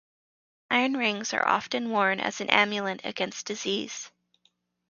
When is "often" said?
1.47-1.91